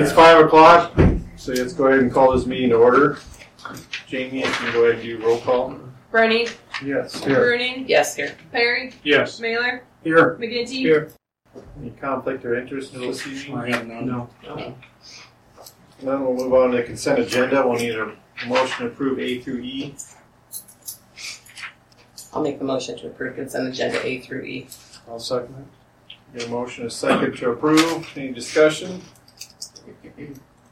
[0.00, 0.94] It's five o'clock,
[1.34, 3.18] so let's go ahead and call this meeting to order.
[4.06, 5.76] Jamie, if you go ahead and do roll call.
[6.12, 6.46] Bernie,
[6.84, 7.20] Yes.
[7.20, 8.32] Bruning, Yes, here.
[8.52, 9.40] Perry, Yes.
[9.40, 10.36] Mailer, Here.
[10.40, 10.68] McGinty.
[10.68, 11.10] Here.
[11.80, 13.58] Any conflict or interest this evening?
[13.58, 14.06] I have none.
[14.06, 14.28] No.
[14.44, 14.76] Then
[16.24, 17.66] we'll move on to the consent agenda.
[17.66, 18.12] We'll need a
[18.46, 19.96] motion to approve A through E.
[22.32, 24.68] I'll make the motion to approve consent agenda A through E.
[25.08, 25.66] I'll second
[26.36, 28.08] Get a motion, is second to approve.
[28.16, 29.02] Any discussion?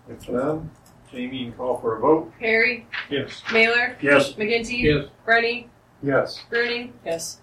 [0.09, 0.71] If none,
[1.11, 2.33] Jamie, you can call for a vote.
[2.39, 2.87] Perry.
[3.11, 3.43] Yes.
[3.53, 4.33] Mailer, Yes.
[4.35, 4.83] McGinty.
[4.83, 5.07] Yes.
[5.25, 5.69] Bernie,
[6.03, 6.45] Yes.
[6.51, 7.41] Bruning, Yes.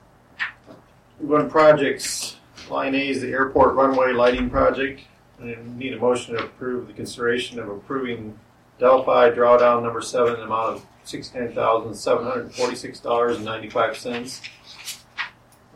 [1.19, 2.37] Move on to projects.
[2.69, 5.01] Line A is the airport runway lighting project.
[5.39, 8.39] And need a motion to approve the consideration of approving
[8.79, 13.35] Delphi drawdown number seven, in the amount of sixty-nine thousand, seven hundred and forty-six dollars
[13.37, 14.41] and ninety-five cents.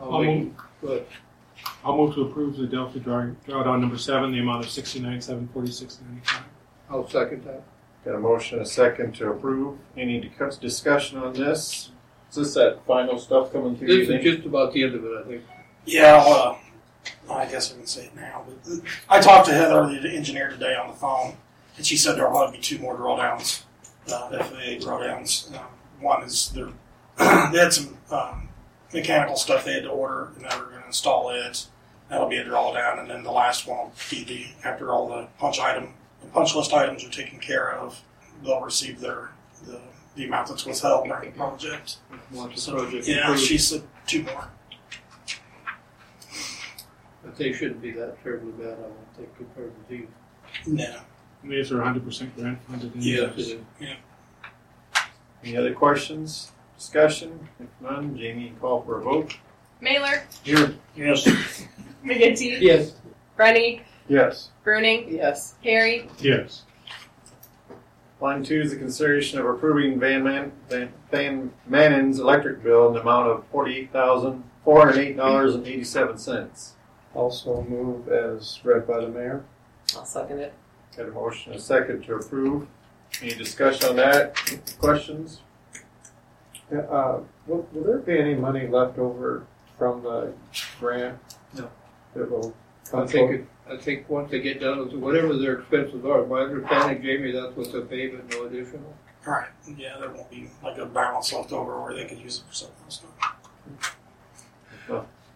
[0.02, 0.53] I'll move,
[1.86, 5.48] I'll move to approve the Delphi draw, drawdown number seven, the amount of sixty-nine, seven
[5.54, 6.44] forty-six ninety-five.
[6.90, 7.63] I'll second that.
[8.05, 9.77] Got a motion, a second to approve.
[9.98, 11.92] Any discuss- discussion on this?
[12.30, 13.88] Is this that final stuff coming through?
[13.88, 14.23] you This is think?
[14.36, 15.44] just about the end of it, I think.
[15.86, 16.59] Yeah, well,
[17.30, 18.44] I guess I can say it now.
[18.66, 21.36] But I talked to Heather, the engineer, today on the phone,
[21.78, 23.64] and she said there will be two more drawdowns,
[24.12, 25.53] uh, FAA drawdowns.
[25.58, 25.66] Um,
[26.02, 26.66] one is they're,
[27.52, 28.47] they had some um,
[28.93, 31.67] mechanical stuff they had to order, and they were going to install it.
[32.09, 35.27] That'll be a drawdown, and then the last one will be the after all the
[35.39, 38.02] punch item, the punch list items are taken care of.
[38.44, 39.31] They'll receive their
[39.66, 39.81] the,
[40.16, 41.97] the amount that's withheld during the project.
[42.31, 44.47] Once the So project yeah, approved, she said two more.
[47.23, 50.07] but they shouldn't be that terribly bad, I don't think, compared to these.
[50.66, 50.99] No.
[51.44, 52.95] These are hundred percent grant funded.
[52.95, 53.25] in Yeah.
[53.27, 53.53] this.
[55.44, 57.47] Any other questions, discussion?
[57.59, 59.36] If none, Jamie, call for a vote.
[59.81, 60.73] Mailer, Here.
[60.95, 61.25] Yes.
[62.03, 62.59] McGinty.
[62.61, 62.95] Yes.
[63.36, 64.50] Bernie, Yes.
[64.66, 65.56] Bruning, Yes.
[65.64, 66.64] Perry, Yes.
[68.19, 72.94] Line two is the consideration of approving Van Man, Van, Van Manen's electric bill in
[72.95, 76.74] the amount of forty-eight thousand, four hundred eight dollars and eighty-seven cents.
[77.13, 79.46] Also move as read by the mayor.
[79.96, 80.53] I'll second it.
[80.96, 82.66] Got a motion, a second to approve.
[83.22, 84.35] Any discussion on that?
[84.80, 85.41] Questions?
[86.72, 89.45] Yeah, Uh, will, will there be any money left over
[89.78, 90.33] from the
[90.79, 91.17] grant?
[91.55, 91.69] No.
[92.13, 92.53] That will
[92.88, 93.35] I come think, forward?
[93.41, 97.31] it- I think once they get done with whatever their expenses are, my understanding, Jamie,
[97.33, 98.94] that's what they pay, but no additional.
[99.25, 99.50] All right.
[99.77, 102.53] Yeah, there won't be like a balance left over where they could use it for
[102.53, 103.03] something else.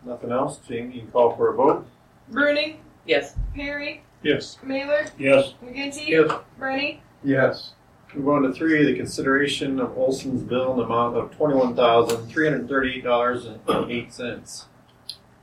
[0.06, 0.60] Nothing else?
[0.68, 1.86] Jamie, you can call for a vote.
[2.32, 3.36] Bruning, Yes.
[3.54, 4.58] Perry, Yes.
[4.64, 5.54] Mailer, Yes.
[5.64, 6.08] McGinty.
[6.08, 6.32] Yes.
[6.58, 7.74] Bernie, Yes.
[8.14, 12.28] Move on to three, the consideration of Olson's bill in the amount of twenty-one thousand,
[12.28, 13.60] three hundred thirty-eight dollars and
[13.92, 14.66] eight cents.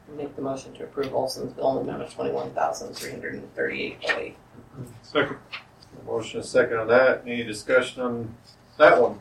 [0.08, 3.10] I'll make the motion to approve Olson's bill in the amount of twenty-one thousand three
[3.10, 4.36] hundred and thirty-eight eight.
[5.02, 5.38] Second.
[6.06, 7.22] Motion, a second on that.
[7.26, 8.34] Any discussion on
[8.78, 9.18] that one?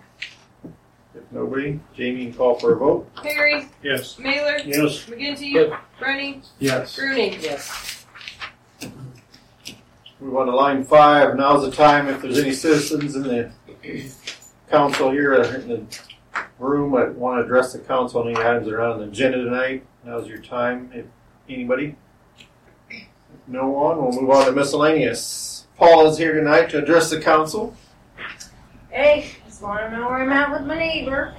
[1.15, 3.13] If nobody, Jamie, you call for a vote.
[3.15, 4.19] Perry, Yes.
[4.19, 5.05] Mailer, Yes.
[5.05, 5.53] McGinty.
[5.53, 5.73] Yes.
[5.99, 6.95] Bernie, Yes.
[6.97, 7.41] Bruning.
[7.41, 7.96] Yes.
[10.19, 11.35] Move want to line five.
[11.35, 13.51] Now's the time if there's any citizens in the
[14.69, 15.85] council here uh, in the
[16.59, 19.37] room that want to address the council on any items that are on the agenda
[19.43, 19.85] tonight.
[20.03, 20.89] Now's your time.
[20.93, 21.05] If
[21.47, 21.95] anybody.
[22.89, 23.07] If
[23.47, 25.67] no one, we'll move on to miscellaneous.
[25.77, 27.75] Paul is here tonight to address the council.
[28.89, 31.35] Hey, just want to know where I'm at with my neighbor.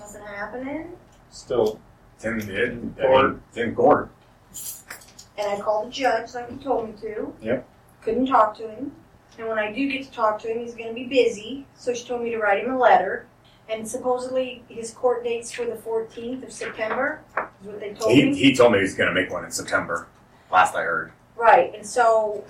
[0.00, 0.92] Nothing happening.
[1.30, 1.78] Still,
[2.18, 2.94] Tim did.
[2.98, 3.30] I Court.
[3.30, 4.10] mean, Tim court.
[5.38, 7.34] And I called the judge like he told me to.
[7.40, 7.68] Yep.
[8.02, 8.92] Couldn't talk to him.
[9.38, 11.66] And when I do get to talk to him, he's going to be busy.
[11.74, 13.26] So she told me to write him a letter.
[13.68, 17.22] And supposedly his court date's for the 14th of September,
[17.62, 18.36] is what they told He, me.
[18.36, 20.08] he told me he's going to make one in September.
[20.50, 21.12] Last I heard.
[21.36, 21.74] Right.
[21.74, 22.44] And so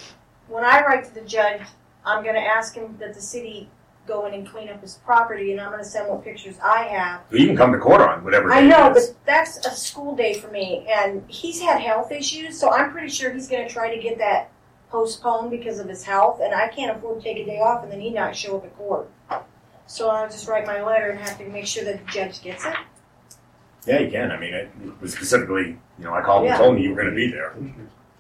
[0.49, 1.61] when I write to the judge,
[2.05, 3.69] I'm going to ask him that the city
[4.07, 6.85] go in and clean up his property, and I'm going to send what pictures I
[6.85, 7.21] have.
[7.31, 10.49] You can come to court on whatever I know, but that's a school day for
[10.49, 14.03] me, and he's had health issues, so I'm pretty sure he's going to try to
[14.03, 14.51] get that
[14.91, 17.91] postponed because of his health, and I can't afford to take a day off and
[17.91, 19.09] then he not show up at court.
[19.87, 22.65] So I'll just write my letter and have to make sure that the judge gets
[22.67, 22.75] it.
[23.87, 24.31] Yeah, you can.
[24.31, 26.55] I mean, it was specifically, you know, I called Yeah.
[26.55, 27.55] and told me you were going to be there.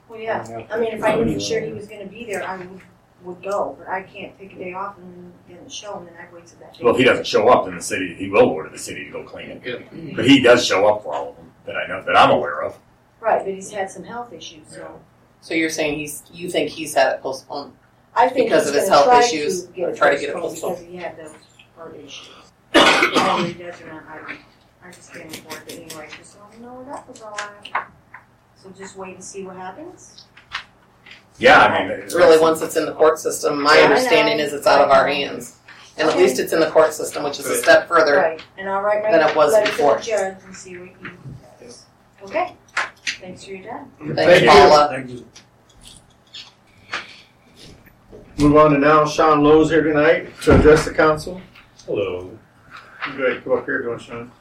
[0.09, 0.67] Well, yeah.
[0.71, 2.81] I mean, if I knew for sure he was going to be there, I would
[3.25, 6.15] would go, but I can't take a day off and then didn't show, and then
[6.17, 6.81] I wasted that day.
[6.85, 9.11] Well, if he doesn't show up, then the city, he will order the city to
[9.11, 9.63] go clean it.
[9.65, 10.15] Yeah.
[10.17, 12.63] But he does show up for all of them that I know, that I'm aware
[12.63, 12.79] of.
[13.21, 15.01] Right, but he's had some health issues, so
[15.41, 17.73] So you're saying he's, you think he's had it postponed?
[18.15, 20.21] I think Because he's of his gonna health try issues, to get or try to
[20.21, 20.77] get it postponed postponed.
[20.79, 21.35] because he had those
[21.77, 22.29] heart issues.
[22.73, 24.37] Whether he does or not, I.
[24.85, 26.09] I just can't afford it anyway.
[26.19, 27.89] Just want to know where that was all at.
[28.57, 30.25] So just wait and see what happens.
[31.39, 33.95] Yeah, I mean, Really, once it's in the court system, my Yeah, I know.
[33.95, 35.57] understanding is it's out of our hands.
[35.99, 38.17] And at least it's in the court system, which is a step further.
[38.17, 39.97] Right, and I'll write my Than it was letter to before.
[39.99, 40.95] the judge and see what he
[41.61, 41.85] says.
[42.23, 42.55] Okay,
[43.21, 43.91] thanks for your time.
[44.15, 44.49] Thanks, you.
[44.49, 44.89] Paula.
[44.91, 45.27] Thank you.
[48.39, 51.41] Move on to now, Sean Lowe's here tonight to address the council.
[51.87, 52.39] Hello.
[53.11, 54.33] You Go ahead, come up here, don't Sean.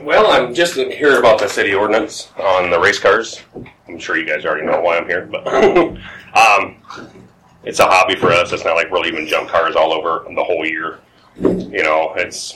[0.00, 3.42] Well, I'm just here about the city ordinance on the race cars.
[3.88, 5.44] I'm sure you guys already know why I'm here, but
[6.36, 6.76] um,
[7.64, 8.52] it's a hobby for us.
[8.52, 11.00] It's not like we're leaving junk cars all over the whole year.
[11.40, 12.54] You know, it's,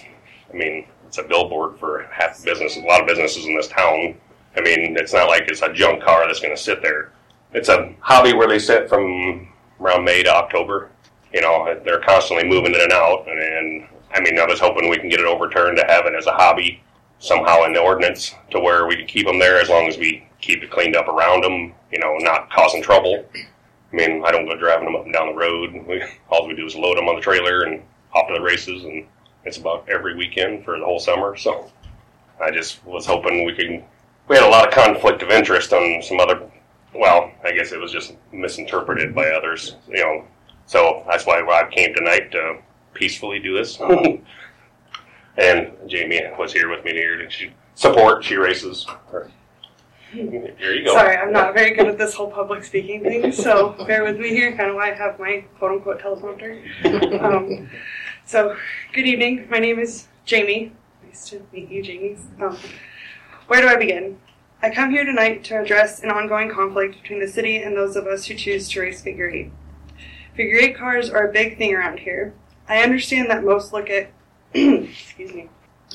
[0.53, 3.69] I mean, it's a billboard for half the business, a lot of businesses in this
[3.69, 4.15] town.
[4.57, 7.11] I mean, it's not like it's a junk car that's going to sit there.
[7.55, 9.49] It's a hobby where they sit from
[9.81, 10.91] around May to October.
[11.35, 14.89] You know, they're constantly moving in and out, and, and I mean, I was hoping
[14.89, 16.81] we can get it overturned to have it as a hobby
[17.23, 20.27] somehow in the ordinance to where we can keep them there as long as we
[20.41, 23.25] keep it cleaned up around them, you know, not causing trouble.
[23.35, 25.73] I mean, I don't go driving them up and down the road.
[25.87, 27.81] We, all we do is load them on the trailer and
[28.11, 29.07] hop to the races, and
[29.45, 31.37] it's about every weekend for the whole summer.
[31.37, 31.71] So
[32.43, 33.85] I just was hoping we could.
[34.29, 36.41] We had a lot of conflict of interest on some other.
[36.95, 40.25] Well, I guess it was just misinterpreted by others, you know.
[40.67, 42.59] So that's why I came tonight to
[42.95, 43.79] peacefully do this.
[45.39, 47.29] and Jamie was here with me here.
[47.31, 48.25] She support.
[48.25, 48.87] She races.
[50.13, 50.93] Here you go.
[50.93, 54.29] Sorry, I'm not very good at this whole public speaking thing, so bear with me
[54.29, 54.55] here.
[54.55, 57.23] Kind of why I have my quote unquote teleprompter.
[57.23, 57.71] Um,
[58.27, 58.57] so,
[58.93, 59.49] good evening.
[59.51, 60.73] My name is Jamie.
[61.05, 62.17] Nice to meet you, Jamie.
[62.41, 62.59] Um,
[63.47, 64.19] where do I begin?
[64.63, 68.07] I come here tonight to address an ongoing conflict between the city and those of
[68.07, 69.51] us who choose to race figure eight.
[70.37, 72.35] Figure eight cars are a big thing around here.
[72.69, 74.11] I understand that most look at
[74.55, 75.49] excuse me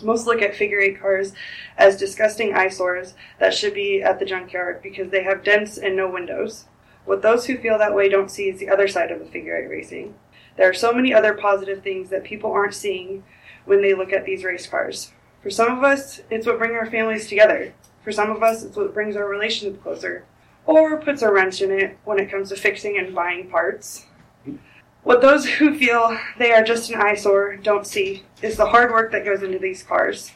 [0.03, 1.33] most look at figure eight cars
[1.77, 6.09] as disgusting eyesores that should be at the junkyard because they have dents and no
[6.09, 6.65] windows.
[7.05, 9.55] What those who feel that way don't see is the other side of the figure
[9.55, 10.15] eight racing.
[10.57, 13.23] There are so many other positive things that people aren't seeing
[13.65, 15.13] when they look at these race cars.
[15.41, 17.73] For some of us, it's what brings our families together.
[18.03, 20.25] For some of us, it's what brings our relationship closer,
[20.65, 24.06] or puts a wrench in it when it comes to fixing and buying parts.
[25.07, 29.13] What those who feel they are just an eyesore don't see is the hard work
[29.13, 30.33] that goes into these cars.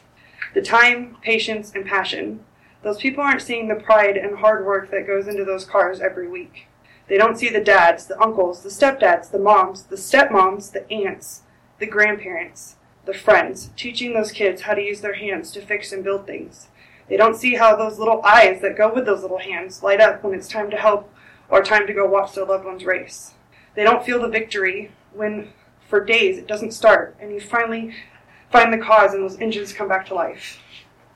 [0.54, 2.42] The time, patience, and passion.
[2.82, 6.26] Those people aren't seeing the pride and hard work that goes into those cars every
[6.26, 6.68] week.
[7.06, 11.42] They don't see the dads, the uncles, the stepdads, the moms, the stepmoms, the aunts,
[11.78, 16.02] the grandparents, the friends, teaching those kids how to use their hands to fix and
[16.02, 16.68] build things.
[17.10, 20.24] They don't see how those little eyes that go with those little hands light up
[20.24, 21.12] when it's time to help
[21.50, 23.34] or time to go watch their loved ones race.
[23.74, 25.52] They don't feel the victory when,
[25.88, 27.94] for days, it doesn't start and you finally
[28.50, 30.60] find the cause and those engines come back to life.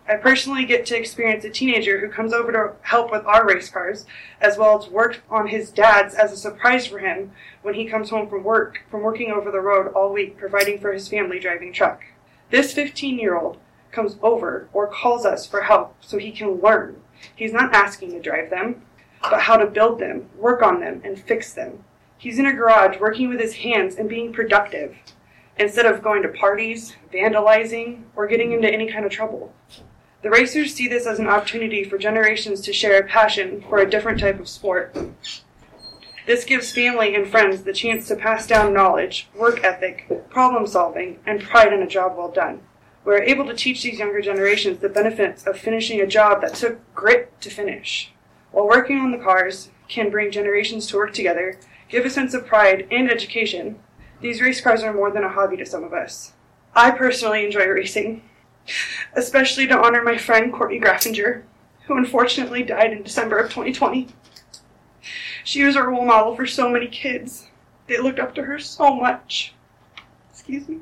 [0.09, 3.69] I personally get to experience a teenager who comes over to help with our race
[3.69, 4.07] cars,
[4.41, 7.33] as well as work on his dad's as a surprise for him
[7.63, 10.93] when he comes home from work, from working over the road all week, providing for
[10.93, 12.05] his family driving truck.
[12.51, 13.59] This 15 year old
[13.91, 17.03] comes over or calls us for help so he can learn.
[17.35, 18.83] He's not asking to drive them,
[19.23, 21.83] but how to build them, work on them, and fix them.
[22.19, 24.97] He's in a garage working with his hands and being productive
[25.59, 29.53] instead of going to parties, vandalizing, or getting into any kind of trouble.
[30.23, 33.89] The racers see this as an opportunity for generations to share a passion for a
[33.89, 34.97] different type of sport.
[36.27, 41.21] This gives family and friends the chance to pass down knowledge, work ethic, problem solving,
[41.25, 42.61] and pride in a job well done.
[43.05, 46.81] We're able to teach these younger generations the benefits of finishing a job that took
[46.95, 48.11] grit to finish.
[48.51, 51.61] While working on the cars can bring generations to work together,
[51.97, 53.79] give a sense of pride and education,
[54.21, 56.35] these race cars are more than a hobby to some of us.
[56.75, 58.23] I personally enjoy racing,
[59.15, 61.45] especially to honor my friend Courtney Graffinger,
[61.87, 64.09] who unfortunately died in December of 2020.
[65.43, 67.49] She was a role model for so many kids.
[67.87, 69.55] They looked up to her so much.
[70.31, 70.81] Excuse me.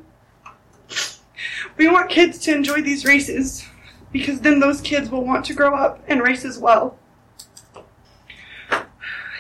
[1.76, 3.64] We want kids to enjoy these races
[4.11, 6.99] because then those kids will want to grow up and race as well.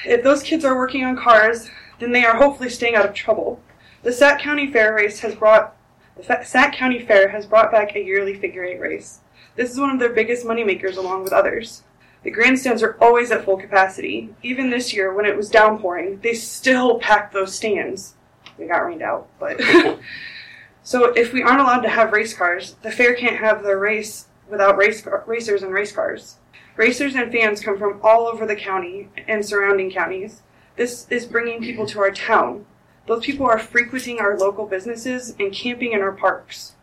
[0.04, 3.60] If those kids are working on cars, then they are hopefully staying out of trouble.
[4.02, 5.76] The Sac County Fair race has brought
[6.16, 9.20] the Sac County Fair has brought back a yearly figure eight race.
[9.56, 11.82] This is one of their biggest moneymakers along with others.
[12.22, 14.34] The grandstands are always at full capacity.
[14.42, 18.14] Even this year, when it was downpouring, they still packed those stands.
[18.56, 19.60] They got rained out, but.
[20.82, 24.26] so if we aren't allowed to have race cars, the fair can't have their race
[24.48, 26.36] without race racers and race cars.
[26.76, 30.42] Racers and fans come from all over the county and surrounding counties.
[30.76, 32.66] This is bringing people to our town.
[33.06, 36.74] Those people are frequenting our local businesses and camping in our parks,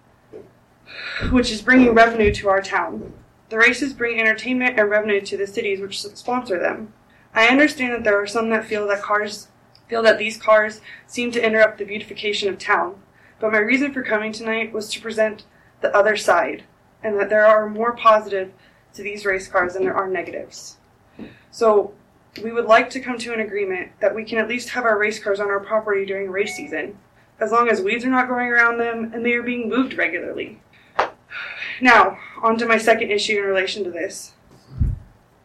[1.30, 3.14] which is bringing revenue to our town.
[3.50, 6.94] The races bring entertainment and revenue to the cities which sponsor them.
[7.34, 9.50] I understand that there are some that feel that cars
[9.90, 13.02] feel that these cars seem to interrupt the beautification of town.
[13.42, 15.44] But my reason for coming tonight was to present
[15.82, 16.64] the other side,
[17.04, 18.54] and that there are more positive
[18.94, 20.78] to these race cars than there are negatives.
[21.52, 21.94] So
[22.44, 24.98] we would like to come to an agreement that we can at least have our
[24.98, 26.98] race cars on our property during race season,
[27.40, 30.62] as long as weeds are not growing around them and they are being moved regularly.
[31.82, 34.34] Now, on to my second issue in relation to this.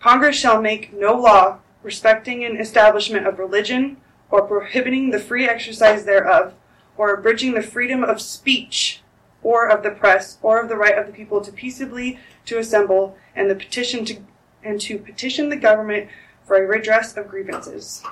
[0.00, 3.96] Congress shall make no law respecting an establishment of religion
[4.30, 6.54] or prohibiting the free exercise thereof
[6.96, 9.02] or abridging the freedom of speech
[9.46, 13.16] or of the press or of the right of the people to peaceably to assemble
[13.36, 14.16] and the petition to
[14.64, 16.10] and to petition the government
[16.44, 18.02] for a redress of grievances.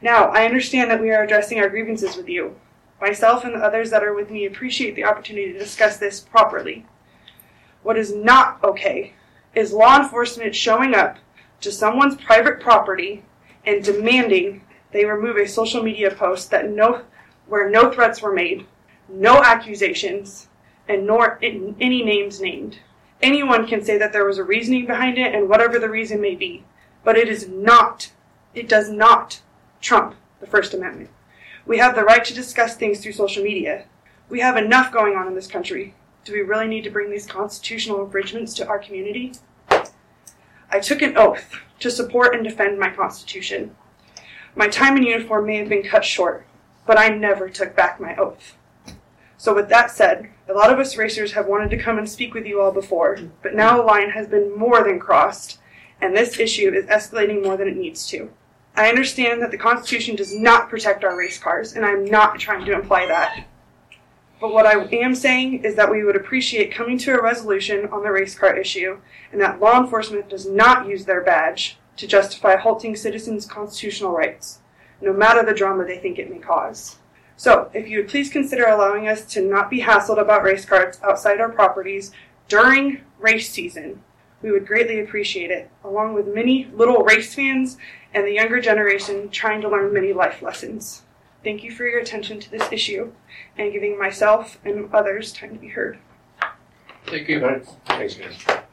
[0.00, 2.56] Now, I understand that we are addressing our grievances with you.
[3.02, 6.86] Myself and the others that are with me appreciate the opportunity to discuss this properly.
[7.82, 9.12] What is not okay
[9.54, 11.18] is law enforcement showing up
[11.60, 13.24] to someone's private property
[13.66, 17.02] and demanding they remove a social media post that no
[17.46, 18.66] where no threats were made,
[19.06, 20.47] no accusations,
[20.88, 22.78] and nor any names named.
[23.20, 26.34] Anyone can say that there was a reasoning behind it and whatever the reason may
[26.34, 26.64] be,
[27.04, 28.12] but it is not,
[28.54, 29.40] it does not
[29.80, 31.10] trump the First Amendment.
[31.66, 33.84] We have the right to discuss things through social media.
[34.28, 35.94] We have enough going on in this country.
[36.24, 39.32] Do we really need to bring these constitutional infringements to our community?
[40.70, 43.74] I took an oath to support and defend my Constitution.
[44.54, 46.46] My time in uniform may have been cut short,
[46.86, 48.56] but I never took back my oath.
[49.40, 52.34] So, with that said, a lot of us racers have wanted to come and speak
[52.34, 55.60] with you all before, but now a line has been more than crossed,
[56.00, 58.30] and this issue is escalating more than it needs to.
[58.74, 62.64] I understand that the Constitution does not protect our race cars, and I'm not trying
[62.64, 63.46] to imply that.
[64.40, 68.02] But what I am saying is that we would appreciate coming to a resolution on
[68.02, 68.98] the race car issue,
[69.30, 74.60] and that law enforcement does not use their badge to justify halting citizens' constitutional rights,
[75.00, 76.96] no matter the drama they think it may cause.
[77.38, 80.98] So, if you would please consider allowing us to not be hassled about race cards
[81.04, 82.10] outside our properties
[82.48, 84.02] during race season,
[84.42, 87.78] we would greatly appreciate it, along with many little race fans
[88.12, 91.02] and the younger generation trying to learn many life lessons.
[91.44, 93.12] Thank you for your attention to this issue
[93.56, 96.00] and giving myself and others time to be heard.
[97.06, 97.38] Thank you.
[97.86, 98.64] Thanks, guys.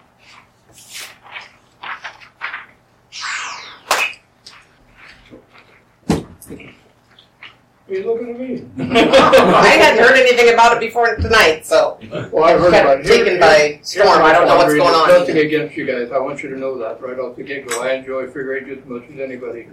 [7.87, 8.65] Are you looking at me?
[8.93, 11.99] I hadn't heard anything about it before tonight, so
[12.31, 13.05] Well, I've heard about it.
[13.05, 14.07] Here- taken by here- storm.
[14.07, 15.07] here's I don't know what's going on.
[15.09, 16.11] Nothing against you guys.
[16.11, 17.81] I want you to know that right off the get-go.
[17.83, 19.67] I enjoy figure eight just as much as anybody.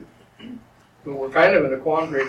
[1.04, 2.28] But we're kind of in a quandary.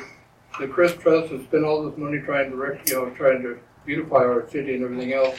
[0.60, 3.60] The Chris Trust has spent all this money trying to, rec- you know, trying to
[3.86, 5.38] beautify our city and everything else,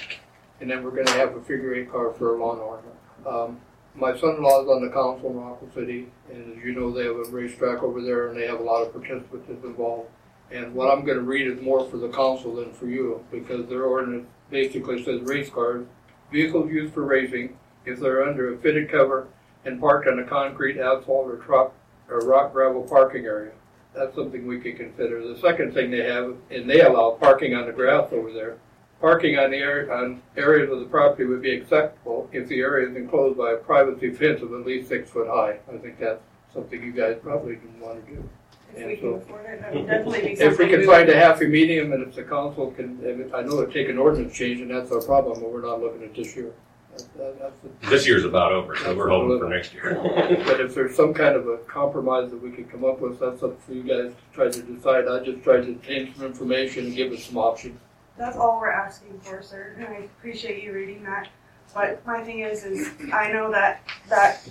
[0.60, 2.96] and then we're gonna have a figure eight car for a lawn ornament.
[3.26, 3.60] Um,
[3.94, 7.14] my son-in-law is on the council in Rockwell City, and as you know, they have
[7.16, 10.10] a racetrack over there, and they have a lot of participants involved.
[10.54, 13.82] And what I'm gonna read is more for the council than for you, because their
[13.84, 15.84] ordinance basically says race cars,
[16.30, 19.26] vehicles used for racing, if they're under a fitted cover
[19.64, 21.74] and parked on a concrete, asphalt, or truck,
[22.08, 23.50] or rock gravel parking area.
[23.94, 25.26] That's something we could consider.
[25.26, 28.56] The second thing they have, and they allow parking on the grass over there.
[29.00, 32.88] Parking on the area, on areas of the property would be acceptable if the area
[32.88, 35.58] is enclosed by a privacy fence of at least six foot high.
[35.72, 38.28] I think that's something you guys probably didn't want to do.
[38.76, 40.46] If we And can so- afford it, that would definitely be something.
[40.52, 43.60] If we can find a happy medium and if the council can, if- I know
[43.62, 46.34] it'd take an ordinance change and that's our problem, but we're not looking at this
[46.36, 46.52] year.
[46.90, 49.98] That's- that- that's the- This year's about over, so we're hoping for next year.
[50.46, 53.42] But if there's some kind of a compromise that we could come up with, that's
[53.42, 55.08] up for you guys to try to decide.
[55.08, 57.78] I just tried to obtain some information and give us some options.
[58.16, 61.28] That's all we're asking for, sir, and I appreciate you reading that.
[61.74, 64.48] But my thing is, is I know that, that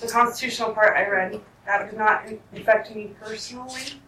[0.00, 2.24] the constitutional part I read, that does not
[2.54, 4.00] affect me personally.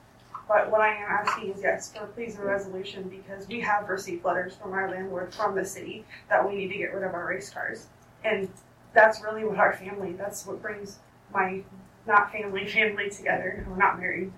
[0.49, 4.25] But what I am asking is yes, for please a resolution, because we have received
[4.25, 7.27] letters from our landlord from the city that we need to get rid of our
[7.27, 7.87] race cars.
[8.25, 8.49] And
[8.93, 10.99] that's really what our family, that's what brings
[11.33, 11.63] my,
[12.07, 14.33] not family, family together, we're not married.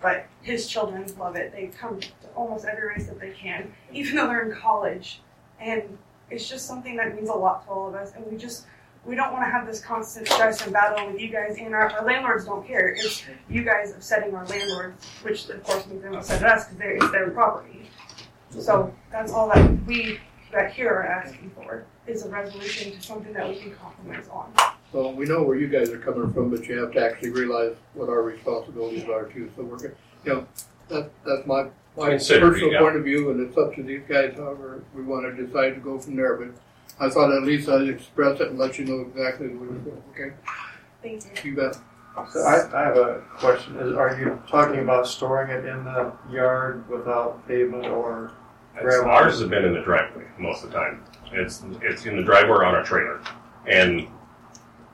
[0.00, 4.16] But his children love it, they come to almost every race that they can, even
[4.16, 5.20] though they're in college.
[5.58, 5.98] And
[6.30, 8.66] it's just something that means a lot to all of us, and we just,
[9.06, 12.04] we don't wanna have this constant stress and battle with you guys, and our, our
[12.04, 16.42] landlords don't care, it's you guys upsetting our landlords, which of course makes them upset
[16.42, 17.82] at us, because they're, it's their property.
[18.50, 20.18] So that's all that we,
[20.52, 24.52] that here are asking for, is a resolution to something that we can compromise on.
[24.92, 27.76] So we know where you guys are coming from, but you have to actually realize
[27.94, 29.50] what our responsibilities are too.
[29.56, 29.94] So we're, gonna-
[30.24, 30.46] you know,
[30.88, 34.34] that, that's my, my Consider, personal point of view, and it's up to these guys
[34.36, 36.36] however we wanna decide to go from there.
[36.36, 36.48] But
[36.98, 40.02] I thought at least I'd express it and let you know exactly what we're doing,
[40.12, 40.34] okay?
[41.02, 41.50] Thank you.
[41.50, 41.76] You bet.
[42.32, 43.76] So I, I have a question.
[43.76, 48.32] Is, are you talking about storing it in the yard without pavement or
[48.74, 49.10] It's- Gravel.
[49.10, 51.04] Ours has been in the driveway most of the time.
[51.32, 53.20] It's it's in the driveway or on a trailer,
[53.66, 54.06] and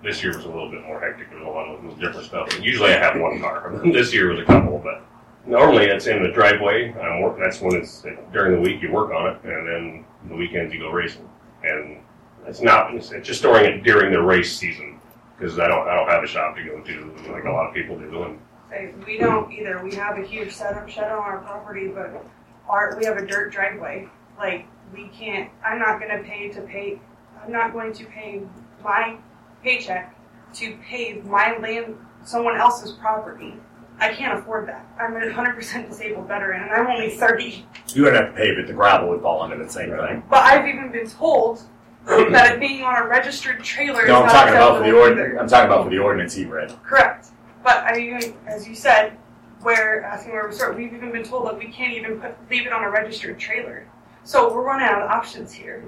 [0.03, 1.31] this year was a little bit more hectic.
[1.31, 2.61] There was a lot of different stuff.
[2.61, 3.81] Usually I have one car.
[3.85, 5.03] this year was a couple, but
[5.47, 6.93] normally it's in the driveway.
[6.95, 10.35] I'm work, that's when it's during the week you work on it, and then the
[10.35, 11.29] weekends you go racing.
[11.65, 11.99] And
[12.47, 15.01] it's not it's, just storing it during the race season
[15.37, 17.75] because I don't I don't have a shop to go to like a lot of
[17.75, 18.39] people do.
[18.75, 19.83] And We don't either.
[19.83, 22.25] We have a huge setup shed on our property, but
[22.69, 24.09] our, we have a dirt driveway.
[24.39, 27.01] Like, we can't, I'm not gonna pay to pay,
[27.43, 28.43] I'm not going to pay
[28.83, 29.17] my
[29.63, 30.17] paycheck
[30.55, 33.55] to pave my land, someone else's property.
[34.03, 34.85] I can't afford that.
[34.99, 37.65] I'm a hundred percent disabled veteran and I'm only thirty.
[37.95, 40.25] You wouldn't have to pave it, the gravel would fall under the same thing.
[40.29, 41.63] But I've even been told
[42.05, 44.89] that it being on a registered trailer is No, I'm not talking about for the
[44.89, 45.41] acceptable ord, either.
[45.41, 46.75] I'm talking about for the ordinance he read.
[46.83, 47.29] Correct.
[47.63, 49.17] But I mean, as you said,
[49.61, 52.67] where asking where we start, we've even been told that we can't even put leave
[52.67, 53.87] it on a registered trailer.
[54.25, 55.85] So we're running out of options here.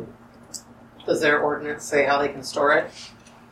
[1.05, 2.93] Does their ordinance say how they can store it?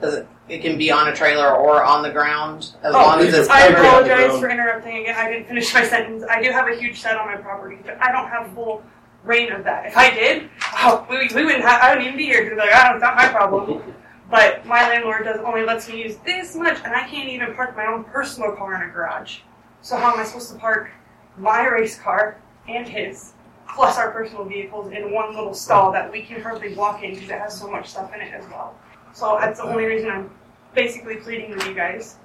[0.03, 3.21] Does it, it can be on a trailer or on the ground as Oh, long
[3.21, 3.87] as it's I covered?
[3.87, 5.15] apologize for interrupting again.
[5.17, 6.25] I didn't finish my sentence.
[6.29, 8.83] I do have a huge shed on my property, but I don't have full
[9.25, 9.87] reign of that.
[9.87, 12.71] If I did, oh, we, we wouldn't have, I wouldn't even be here because like,
[12.75, 13.95] oh, it's not my problem.
[14.29, 17.77] But my landlord does only lets me use this much, and I can't even park
[17.77, 19.41] my own personal car in a garage.
[19.83, 20.91] So how am I supposed to park
[21.37, 23.35] my race car and his,
[23.69, 27.31] plus our personal vehicles in one little stall that we can hardly walk in because
[27.31, 28.75] it has so much stuff in it as well.
[29.13, 30.31] So that's the only reason I'm
[30.75, 32.17] basically pleading with you guys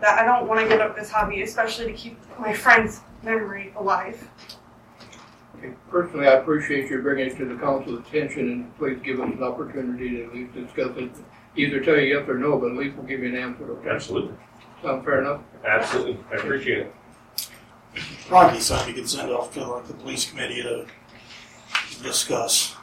[0.00, 3.72] that I don't want to give up this hobby, especially to keep my friend's memory
[3.76, 4.28] alive.
[5.58, 9.30] Okay, Personally, I appreciate you bringing it to the council's attention and please give us
[9.32, 11.10] an opportunity to at least discuss it.
[11.56, 13.90] Either tell you yes or no, but at least we'll give you an answer, okay?
[13.90, 14.34] absolutely,
[14.82, 15.42] Sound fair enough?
[15.66, 16.94] absolutely, I appreciate it.
[18.26, 20.86] Probably something you could send off to like the police committee to
[22.02, 22.74] discuss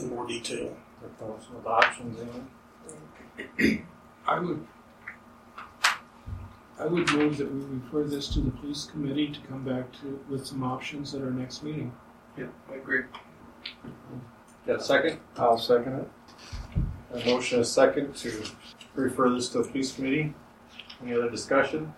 [0.00, 0.74] in more detail.
[1.06, 3.82] With those with options in it.
[4.26, 4.66] I would,
[6.80, 10.20] I would move that we refer this to the police committee to come back to,
[10.28, 11.92] with some options at our next meeting.
[12.36, 13.02] Yeah, I agree.
[14.66, 15.20] Got a second?
[15.36, 16.08] I'll second it.
[17.14, 18.42] A motion is second to
[18.96, 20.34] refer this to the police committee.
[21.02, 21.94] Any other discussion?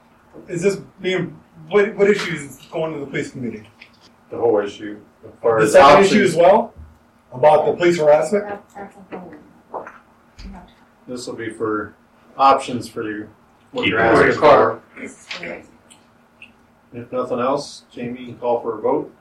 [0.48, 1.40] Is this being
[1.70, 1.94] what?
[1.96, 3.66] What issues is going to the police committee?
[4.28, 5.00] The whole issue.
[5.24, 6.74] As far The as second options, issue as well
[7.32, 8.60] about the police harassment.
[11.06, 11.94] This will be for
[12.36, 13.28] options for you.
[13.72, 14.38] What Keep you're it asking raised.
[14.38, 14.82] for.
[16.92, 19.14] If nothing else, Jamie, you can call for a vote.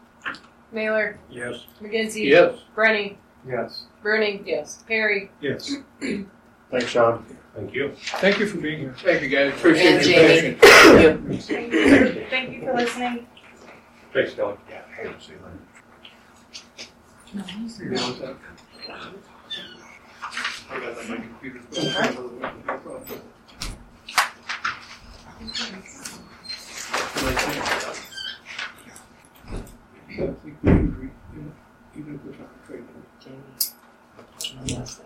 [0.72, 1.66] Mailer, Yes.
[1.82, 3.16] McGinty, Yes, Brenny,
[3.48, 3.86] yes?
[4.04, 4.84] Bruning, Yes.
[4.88, 5.32] Perry.
[5.42, 5.76] Yes.
[6.00, 7.26] Thanks, Sean.
[7.56, 7.94] Thank you.
[7.96, 8.96] Thank you for being here.
[9.00, 10.58] thank you guys, appreciate And your Jamie.
[10.62, 11.48] patience.
[11.48, 12.26] Thank you.
[12.30, 13.28] Thank you for listening.
[14.14, 14.56] Thanks, Kelly.
[14.70, 14.82] Yeah.
[15.20, 15.40] See you
[17.38, 17.44] I
[20.80, 21.62] got that on my computer.
[34.66, 35.00] I.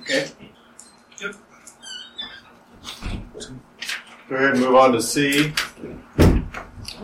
[0.00, 0.30] Okay?
[4.28, 5.52] Go ahead and move on to C.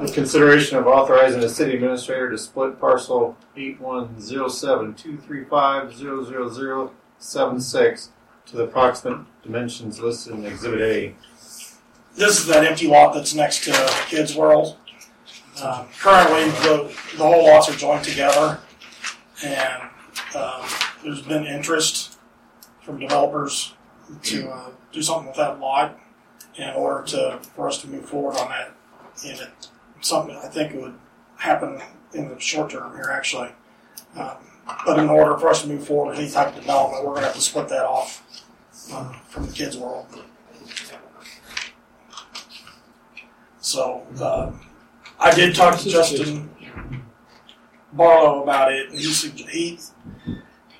[0.02, 5.16] With consideration of authorizing the city administrator to split parcel eight one zero seven two
[5.16, 8.10] three five zero zero zero seven six
[8.46, 11.14] to the approximate dimensions listed in Exhibit A.
[12.16, 13.72] This is that empty lot that's next to
[14.08, 14.76] Kids World.
[15.60, 18.58] Uh, currently, the, the whole lots are joined together,
[19.44, 19.82] and
[20.34, 20.62] um,
[21.04, 22.18] there's been interest
[22.80, 23.74] from developers
[24.24, 25.96] to uh, do something with that lot
[26.56, 28.72] in order to for us to move forward on that.
[29.24, 29.68] And it,
[30.02, 30.94] something I think would
[31.36, 31.80] happen
[32.12, 33.48] in the short term here, actually.
[34.16, 34.36] Um,
[34.86, 37.22] but in order for us to move forward with any type of development, we're going
[37.22, 38.44] to have to split that off
[38.92, 40.06] uh, from the Kids World.
[43.60, 44.60] So um,
[45.18, 46.50] I did talk to Justin
[47.92, 49.78] Barlow about it, and he he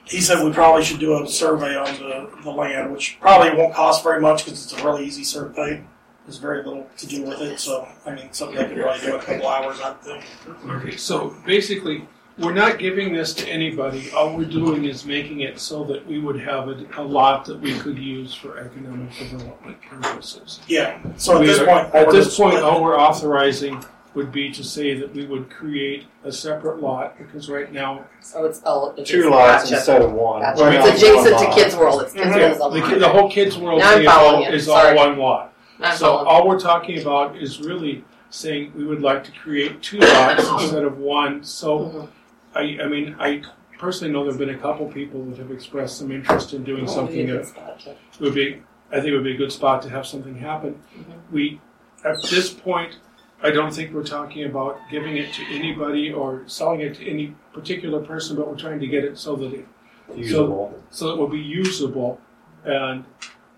[0.05, 3.75] he said we probably should do a survey on the, the land, which probably won't
[3.75, 5.85] cost very much because it's a really easy survey.
[6.25, 9.15] There's very little to do with it, so I mean something I could probably do
[9.15, 10.25] in a couple hours, I think.
[10.71, 12.07] Okay, so basically,
[12.39, 14.11] we're not giving this to anybody.
[14.13, 17.61] All we're doing is making it so that we would have a, a lot that
[17.61, 20.61] we could use for economic development purposes.
[20.69, 21.01] Yeah.
[21.17, 24.63] So at We this are- point, At this point, all we're authorizing would be to
[24.63, 29.11] say that we would create a separate lot, because right now, So it's oh, it's
[29.11, 29.77] Two lots gotcha.
[29.77, 30.43] instead of one.
[30.43, 30.63] Gotcha.
[30.65, 31.55] Right It's adjacent one to.
[31.55, 32.03] Kids World.
[32.03, 32.61] It's Kids Mhm.
[32.61, 34.55] World is the, the whole kids' world Now I'm thing is all, following you.
[34.55, 34.97] is all Sorry.
[34.97, 35.52] one lot.
[35.83, 36.27] I'm So following.
[36.29, 40.85] all we're talking about is really saying we would like to create two lots instead
[40.85, 41.43] of one.
[41.45, 42.09] So Mhm.
[42.55, 43.43] I, I mean, I
[43.79, 47.27] personally know there've been a couple people that have expressed some interest in doing something
[47.27, 50.81] that would be, I think it would be a good spot to have something happen.
[50.97, 51.05] Mhm.
[51.33, 51.61] We,
[52.05, 52.99] at this point,
[53.43, 57.35] I don't think we're talking about giving it to anybody or selling it to any
[57.53, 59.67] particular person, but we're trying to get it so that it
[60.15, 60.79] Usable.
[60.91, 62.21] so it will be usable.
[62.65, 63.05] And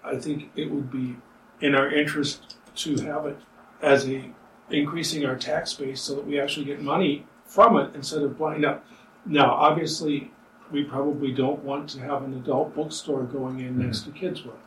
[0.05, 1.17] I think it would be
[1.61, 3.37] in our interest to have it
[3.83, 4.31] as a
[4.71, 8.65] increasing our tax base so that we actually get money from it instead of buying
[8.65, 8.85] up.
[9.27, 10.31] Now, obviously,
[10.73, 14.59] we probably don't want to have an adult bookstore going in next to Kids World,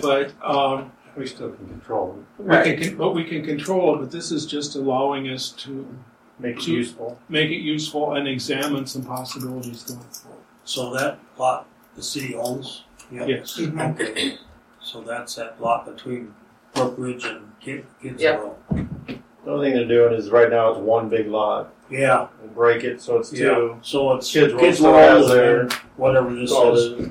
[0.00, 2.42] but um, We still can control it.
[2.44, 3.98] we can, but we can control it.
[4.00, 5.86] But this is just allowing us to
[6.38, 7.18] Make it To- useful.
[7.28, 10.38] make it useful and examine some possibilities going forward.
[10.64, 12.84] So that lot the city owns?
[13.12, 13.28] Yep.
[13.28, 13.60] Yes.
[13.60, 14.38] Okay.
[14.82, 16.34] So that's that lot between
[16.74, 18.38] Brook Ridge and Kid, Kids Yep.
[18.38, 18.56] World.
[19.44, 21.72] The only thing they're doing is right now it's one big lot.
[21.90, 23.54] Yeah, We'll break it so it's yeah.
[23.54, 23.76] two.
[23.82, 26.90] So it's Kids World Kids still World has their- and whatever this So is.
[26.90, 27.04] the-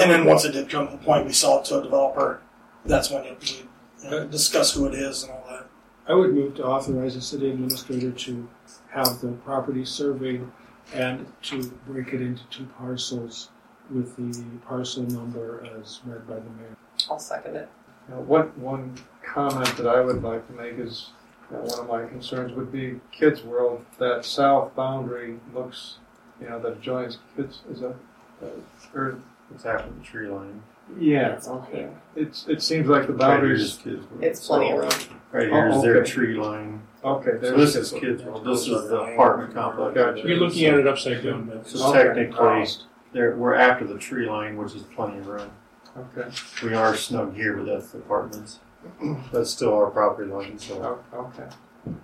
[0.00, 2.40] And then once it did come to the point we sell it to a developer,
[2.86, 5.66] that's when it, we you know, discuss who it is and all that.
[6.08, 8.48] I would move to authorize the city administrator to
[8.90, 10.46] have the property surveyed
[10.94, 13.50] and to break it into two parcels
[13.90, 16.76] with the parcel number as read by the mayor.
[17.10, 17.68] I'll second it.
[18.08, 21.10] Now, what one comment that I would like to make is
[21.52, 23.84] uh, one of my concerns would be Kids World.
[23.98, 25.96] That south boundary looks,
[26.40, 27.60] you know, that joins Kids.
[27.70, 27.94] Is that?
[28.42, 28.46] Uh,
[28.94, 29.18] or
[29.54, 30.62] It's after the tree line.
[30.98, 31.88] yeah, okay.
[32.16, 33.78] It's it seems like the Right boundaries.
[33.82, 34.04] kids.
[34.10, 34.24] World.
[34.24, 35.18] It's plenty of room.
[35.30, 36.10] Right here's Oh, their okay.
[36.10, 36.82] tree line.
[37.04, 38.22] Okay, So there's this is kids.
[38.24, 38.44] World.
[38.44, 39.94] This is the apartment complex.
[39.94, 40.26] Gotcha.
[40.28, 41.62] You're looking at it upside down, Bill.
[41.64, 42.02] So Okay.
[42.04, 42.66] technically,
[43.12, 45.50] there we're after the tree line, which is plenty of room.
[45.96, 46.30] Okay.
[46.62, 48.60] We are snug here, but that's the apartments.
[49.32, 50.58] That's still our property line.
[50.58, 51.48] So Oh, okay.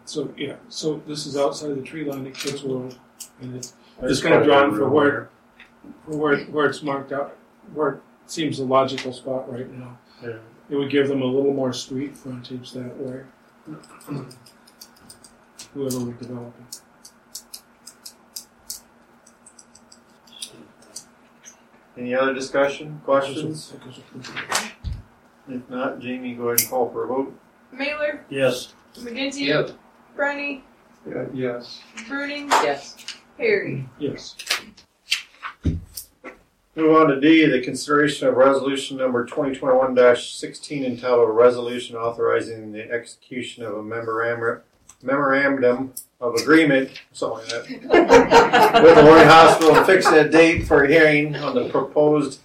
[0.05, 2.99] So, yeah, so this is outside the tree line at Kids World,
[3.41, 5.31] and it's, there's it's kind of drawn for where,
[6.05, 7.37] for where, where it's marked out,
[7.73, 9.97] where it seems a logical spot right now.
[10.23, 10.39] Yeah.
[10.69, 13.23] It would give them a little more street frontage that way.
[15.75, 16.81] Whoever would develop it.
[21.99, 23.75] Any other discussion, questions?
[25.49, 27.37] If not, Jamie, go ahead and call for a vote.
[27.73, 28.75] Mailer, Yes.
[28.95, 29.73] McGinty, Yes.
[30.17, 30.63] Brenny,
[31.09, 31.81] Yeah, yes.
[32.09, 32.97] Bruning, Yes.
[33.37, 33.89] Harry.
[33.99, 34.37] Yes.
[36.77, 41.97] Move on to D, the consideration of resolution number twenty twenty-one sixteen entitled a resolution
[41.97, 44.61] authorizing the execution of a memorandum,
[45.03, 50.89] memorandum of agreement, something like that, with the Loring Hospital fixing a date for a
[50.89, 52.41] hearing on the proposed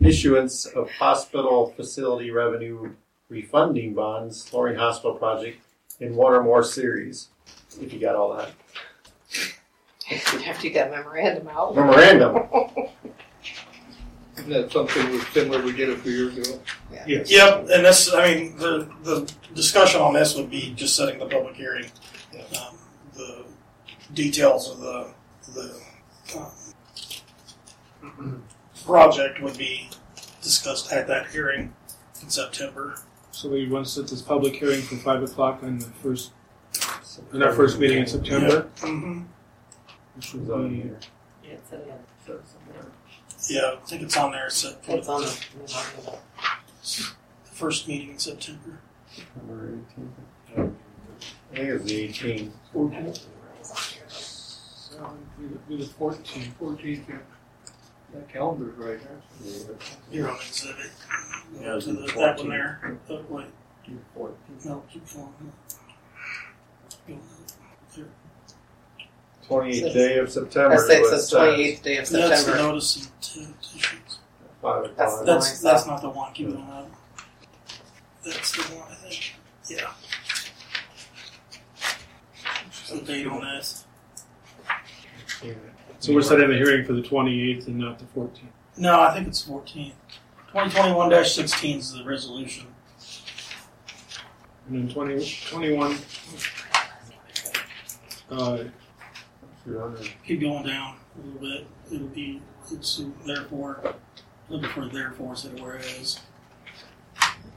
[0.00, 2.92] issuance of hospital facility revenue
[3.28, 5.58] refunding bonds, Loring Hospital project,
[5.98, 7.28] in one or more series.
[7.80, 8.50] If you got all that.
[10.46, 11.74] After you got memorandum out.
[11.74, 12.36] Memorandum.
[14.36, 16.60] Isn't that something similar we did a few years ago?
[17.06, 17.30] Yes.
[17.30, 21.26] Yep, and this, I mean, the, the discussion on this would be just setting the
[21.26, 21.86] public hearing.
[22.34, 22.79] Um, the
[24.14, 25.10] details of the,
[25.54, 26.40] the,
[28.02, 28.42] um,
[28.84, 29.88] project would be
[30.42, 31.72] discussed at that hearing
[32.22, 32.96] in September.
[33.32, 36.32] So we want to set this public hearing for five o'clock on the first,
[37.32, 39.22] on our first meeting in September, Mm-hmm.
[40.16, 40.98] which would Is on here.
[41.44, 41.78] Yeah, it's in
[42.74, 42.86] there.
[43.48, 45.46] Yeah, I think it's on there, set for It's on the
[46.02, 46.18] the.
[47.44, 48.80] first meeting in September.
[49.36, 49.78] Number
[50.54, 50.76] 18.
[51.52, 52.50] I think it's the 18th.
[55.00, 56.54] So it'd be the fourteenth.
[56.58, 57.16] Fourteenth, yeah.
[58.12, 59.76] That calendar's right there.
[60.10, 60.90] You're on exhibit.
[61.60, 62.98] Yeah, it's To the- the that one there.
[63.08, 63.46] That way.
[64.64, 65.52] No, keep going.
[69.48, 70.74] 28th day of September.
[70.74, 71.30] I say is it says says.
[71.30, 72.62] twenty eighth day of That's the September.
[72.62, 74.18] notice of t- issues.
[74.62, 75.26] Five That's o'clock.
[75.26, 76.32] That's that's not the one.
[76.34, 76.86] Keep it on that.
[78.24, 78.86] That's the one.
[78.90, 79.34] I think.
[79.68, 79.90] Yeah.
[82.92, 83.86] The date on this.
[85.98, 88.52] So we're setting the hearing for the twenty-eighth and not the fourteenth.
[88.76, 89.92] No, I think it's 14.
[90.54, 92.66] 2021-16 is the resolution.
[94.68, 95.96] And then 20, 21,
[98.30, 98.64] uh,
[100.26, 101.66] Keep going down a little bit.
[101.92, 102.40] It'll be
[102.72, 103.94] it's therefore
[104.48, 106.20] looking for therefore instead of whereas.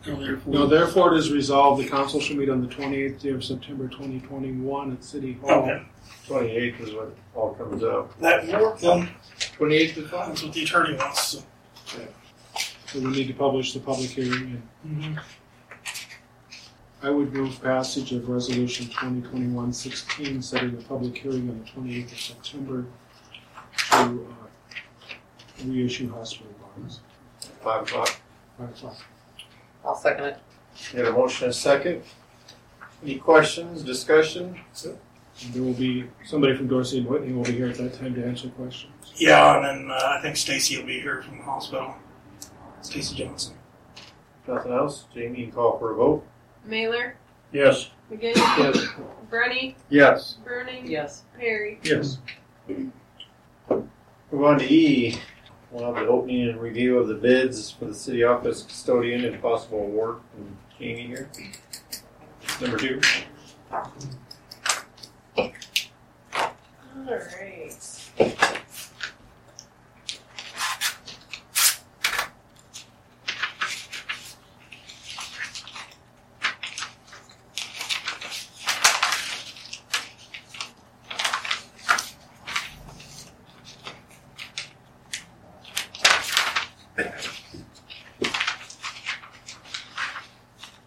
[0.06, 0.54] No, therefore.
[0.54, 3.88] no, therefore it is resolved, the council shall meet on the twenty-eighth day of September
[3.88, 5.63] twenty twenty-one at City Hall.
[5.63, 5.84] Okay.
[6.28, 8.20] 28th is what all comes out.
[8.22, 9.10] That work then.
[9.58, 10.30] Twenty-eighth is fine.
[10.30, 11.44] That's what the attorney wants.
[11.86, 12.02] So.
[12.88, 15.20] So we need to publish the public hearing and
[17.02, 22.20] I would move passage of resolution 2021-16, setting a public hearing on the 28th of
[22.20, 22.86] September
[23.92, 27.02] to uh, reissue hospital bonds.
[27.62, 28.16] Five o'clock.
[28.58, 28.98] Five o'clock.
[29.84, 30.40] I'll second it.
[30.94, 32.04] We have a motion and a second.
[33.04, 34.58] Any questions, discussion?
[34.86, 34.98] And
[35.52, 38.24] There will be, somebody from Dorsey and Whitney will be here at that time to
[38.26, 38.93] answer questions.
[39.15, 41.96] Yeah, and then uh, I think Stacy will be here from the hospital.
[42.82, 43.56] Stacy Johnson.
[44.48, 45.06] Nothing else?
[45.13, 46.26] Jamie, you can call for a vote?
[46.65, 47.15] Mailer,
[47.52, 47.89] Yes.
[48.12, 48.88] McGinty, Yes.
[49.30, 50.38] Brenny, Yes.
[50.46, 51.24] Bruning, Yes.
[51.38, 51.80] Perry.
[51.84, 52.19] Yes.
[52.67, 52.91] Move
[54.43, 55.17] on to E.
[55.72, 59.41] We'll have the opening and review of the bids for the city office custodian and
[59.41, 60.17] possible award.
[60.38, 61.30] And Jamie here.
[62.62, 63.02] Number two.
[65.36, 65.54] Alright.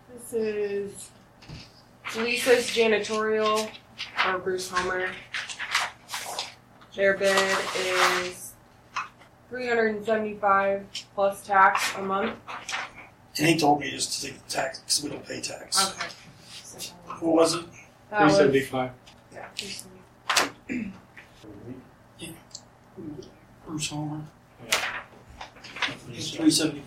[0.09, 1.11] This is
[2.17, 3.71] Lisa's janitorial or
[4.47, 5.11] Bruce Homer.
[6.95, 7.37] Their bid
[7.81, 8.53] is
[9.51, 12.33] three hundred and seventy-five plus tax a month.
[13.39, 15.91] And he told me just to take the tax because we don't pay tax.
[15.99, 16.07] Okay.
[16.63, 17.65] So What was it?
[18.11, 18.91] that was 375.
[19.35, 19.49] yeah.
[20.69, 20.93] 375.
[23.67, 24.21] Bruce Homer.
[24.65, 24.79] Yeah.
[26.13, 26.83] It's three seventy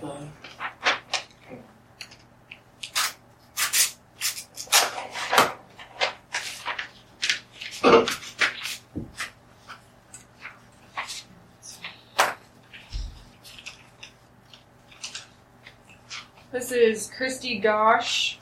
[16.69, 18.37] This is Christy Gosh.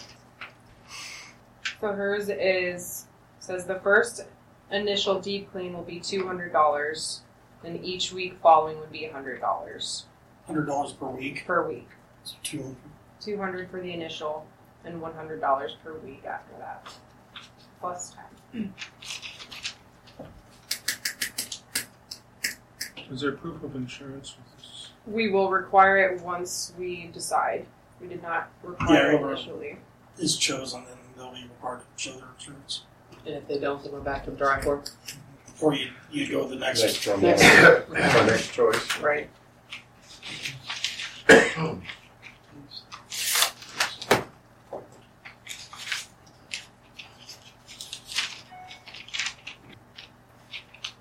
[1.80, 3.06] So hers is
[3.40, 4.26] says the first
[4.70, 7.22] initial deep clean will be two hundred dollars,
[7.64, 10.08] and each week following would be hundred dollars
[10.46, 11.46] Hundred dollars per week.
[11.48, 11.88] per week.
[12.26, 12.78] So two hundred.
[13.22, 14.46] Two hundred for the initial,
[14.84, 16.86] and one hundred dollars per week after that,
[17.80, 18.70] plus tax.
[23.10, 24.90] Is there proof of insurance with this?
[25.06, 27.66] We will require it once we decide.
[28.00, 29.32] We did not require Yeah, it over.
[29.34, 29.78] initially.
[30.20, 32.84] is chosen, then they'll be required to show their insurance.
[33.26, 34.90] And if they don't, then we're back to the drawing board.
[35.62, 36.82] Or you you go to the next.
[36.84, 37.22] Next one.
[37.22, 37.44] Next.
[37.90, 39.00] Our next choice.
[39.00, 39.30] Right.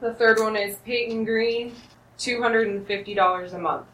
[0.01, 1.75] The third one is Peyton Green,
[2.19, 3.87] two hundred and fifty dollars a month.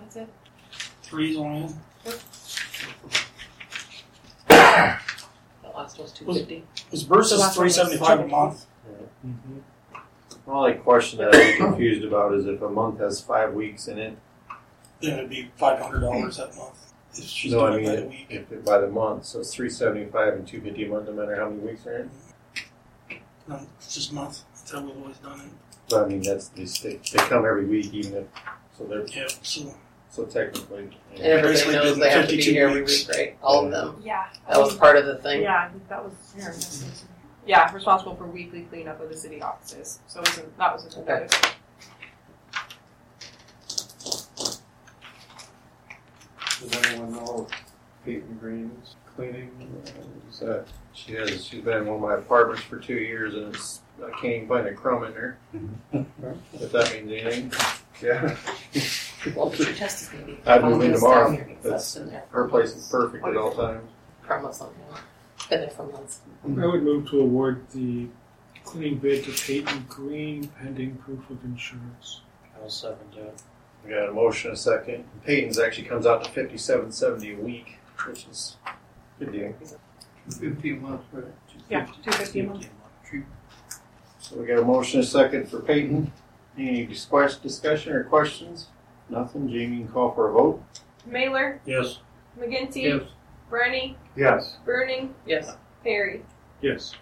[0.00, 0.28] That's it.
[1.14, 1.72] Threes on it.
[4.48, 4.98] That
[5.76, 6.64] last one's two fifty.
[6.90, 8.66] Was Bruce's So that's three seventy five a month?
[9.22, 13.98] The only question that I'm confused about is if a month has five weeks in
[13.98, 14.18] it.
[15.00, 16.92] Then it'd be five hundred dollars that month.
[17.14, 18.26] If she's No, I doing it by the mean, week.
[18.30, 21.12] if it by the month, so it's three seventy-five and two fifty a month, no
[21.12, 22.10] matter how many weeks are in.
[23.46, 24.42] No, it's just a month.
[24.56, 25.46] That's how we've always done it.
[25.88, 28.24] But I mean, that's, they, they they come every week even if,
[28.76, 29.72] so they're, Yeah, so
[30.14, 30.90] so technically.
[31.12, 33.08] And everybody Basically knows been they have to be 52 here every weeks.
[33.08, 33.36] week, right?
[33.42, 34.00] All of them.
[34.04, 34.26] Yeah.
[34.48, 35.42] That was part of the thing.
[35.42, 36.92] Yeah, I think that was Aaron.
[37.46, 39.98] Yeah, responsible for weekly cleanup of the city offices.
[40.06, 41.30] So it wasn't, that was included.
[46.60, 47.46] Does anyone know
[48.04, 49.50] Peyton Green's cleaning?
[49.86, 49.90] uh,
[50.30, 53.54] Is that She has, she's been in one of my apartments for two years and
[53.54, 55.38] it's, I can't even find a crumb in there.
[56.54, 57.52] If that means anything.
[58.02, 58.36] Yeah,
[59.34, 60.38] Well, the test is gonna be.
[60.46, 61.24] I'd move in tomorrow.
[61.28, 63.90] down here, it's That's- her place is perfect at all times.
[64.22, 64.76] From us, something.
[65.50, 66.20] Been there for months.
[66.44, 68.08] I would move to award the
[68.64, 72.22] cleaning bid to Peyton Green pending proof of insurance.
[72.62, 73.42] I'll second that.
[73.84, 75.04] We got a motion, a second.
[75.26, 78.56] Peyton's actually comes out to fifty-seven seventy a week, which is
[79.18, 79.54] good deal.
[80.30, 81.24] Fifty a month, right?
[81.68, 82.66] Yeah, two fifty a month.
[84.20, 86.10] So we got a motion, a second for Peyton.
[86.56, 88.68] Any discuss, discussion or questions?
[89.08, 89.48] Nothing.
[89.48, 90.62] Jamie can call for a vote.
[91.06, 91.98] Mailer, Yes.
[92.38, 93.02] McGinty, Yes.
[93.50, 94.56] Brenny, Yes.
[94.66, 95.56] Bruning, Yes.
[95.82, 96.22] Perry.
[96.62, 96.94] Yes.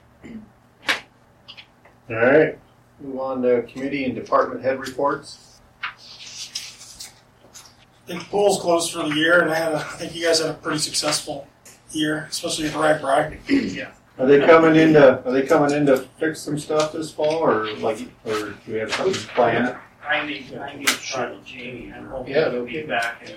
[2.11, 2.59] All right.
[3.01, 5.61] Move on to committee and department head reports.
[5.83, 5.89] I
[8.07, 10.41] think the pool's closed for the year, and I had a, I think you guys
[10.41, 11.47] had a pretty successful
[11.93, 13.39] year, especially at RAGBRAI.
[13.75, 13.93] yeah.
[14.19, 17.37] Are they coming in to, are they coming in to fix some stuff this fall
[17.37, 19.77] or like, or do we have something planned?
[20.07, 23.37] I need, I need to talk to Jamie, and hopefully Yeah, he'll be back and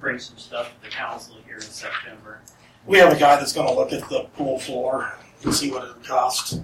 [0.00, 2.40] bring some stuff to the council here in September.
[2.86, 5.84] We have a guy that's going to look at the pool floor and see what
[5.84, 6.60] it would cost.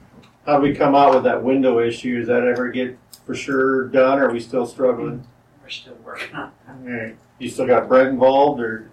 [0.46, 2.18] How do we come out with that window issue?
[2.18, 5.27] Does that ever get for sure done, or are we still struggling?
[5.62, 7.16] We're still working on Alright.
[7.38, 8.90] You still got Brett involved, or,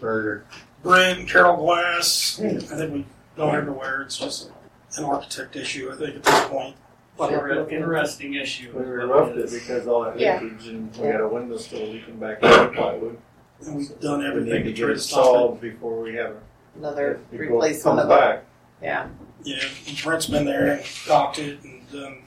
[0.00, 0.44] or
[0.82, 2.38] Brent Carol Glass.
[2.38, 2.56] Hmm.
[2.56, 3.06] I think we
[3.36, 4.02] go everywhere.
[4.02, 4.50] It's just
[4.96, 6.76] an architect issue, I think, at this point.
[7.20, 8.72] It's an interesting issue.
[8.76, 10.40] we roughed it because all that Yeah.
[10.40, 13.18] leakage and we got a window still leaking back in the plywood.
[13.64, 16.14] And we've done We everything need to to try get to it solved before we
[16.16, 16.36] have
[16.76, 18.44] Another before it replacement comes of a, back.
[18.82, 19.06] yeah.
[19.06, 19.10] it.
[19.44, 22.22] Yeah, Brent's been there and docked it and done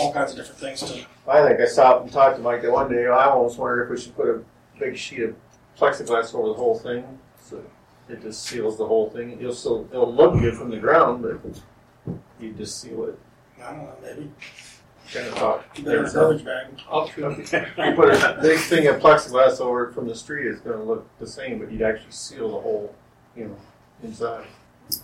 [0.00, 1.06] all kinds of different things to.
[1.28, 3.06] I think I stopped and talked to Mike that one day.
[3.06, 4.40] I almost wondered if we should put a
[4.78, 5.36] big sheet of
[5.78, 7.62] plexiglass over the whole thing, so
[8.08, 9.38] it just seals the whole thing.
[9.40, 13.18] It'll still it'll look good from the ground, but you just seal it.
[13.64, 14.30] I don't know, maybe
[15.12, 15.74] Kind of talk.
[15.76, 16.66] better than a garbage bag.
[17.86, 20.82] You put a big thing of plexiglass over it from the street, it's going to
[20.82, 22.94] look the same, but you'd actually seal the whole,
[23.36, 23.56] you know,
[24.02, 24.46] inside.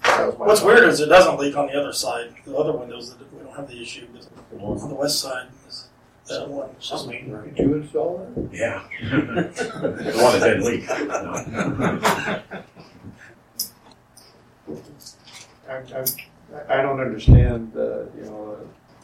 [0.04, 0.66] That What's thought.
[0.66, 2.34] weird is it doesn't leak on the other side.
[2.44, 4.06] The other windows, that we don't have the issue.
[4.12, 5.88] But on the west side is
[6.28, 6.70] that one.
[6.76, 8.54] It's just Did you install that?
[8.56, 8.84] Yeah.
[9.10, 10.88] the one that didn't leak.
[10.88, 12.42] No.
[15.68, 16.04] I'm, I'm,
[16.68, 18.56] I don't understand the, you know,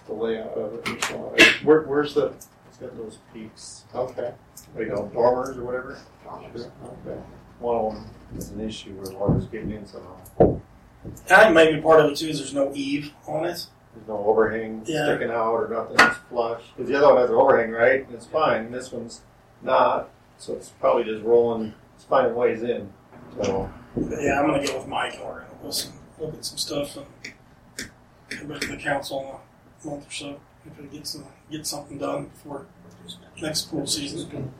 [0.06, 1.38] the layout of it and so on.
[1.64, 2.32] Where, where's the,
[2.68, 3.84] It's got those peaks.
[3.94, 4.32] okay,
[4.72, 5.98] What do you call dormers or whatever?
[6.26, 7.20] okay.
[7.58, 10.60] One of them is an issue where the water's getting in somehow.
[11.30, 13.66] I think maybe part of it too is there's no eave on it.
[13.94, 15.04] There's no overhang Yeah.
[15.06, 15.96] sticking out or nothing.
[15.98, 16.62] It's flush.
[16.76, 18.04] Because the other one has an overhang, right?
[18.06, 18.66] And it's fine.
[18.66, 19.22] And this one's
[19.62, 20.10] not.
[20.38, 21.72] So it's probably just rolling.
[21.94, 22.92] It's finding ways in.
[23.42, 26.44] So But yeah, I'm gonna get with Mike and we're gonna go some, look at
[26.44, 27.06] some stuff and
[28.38, 29.20] come back to the council
[29.84, 32.66] in a month or so if we get some get something done before
[33.40, 34.52] next pool season.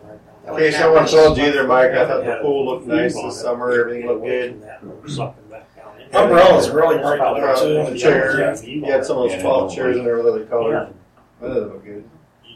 [0.47, 3.41] in case no one told you either, Mike, I thought the pool looked nice this
[3.41, 3.73] summer.
[3.73, 4.62] Everything looked good.
[6.12, 7.91] Umbrellas really bright out too.
[7.91, 8.65] the chair.
[8.65, 10.93] You had some of those 12 chairs in there with other colors.
[11.41, 12.09] That doesn't look good.